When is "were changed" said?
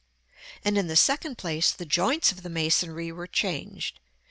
3.11-3.99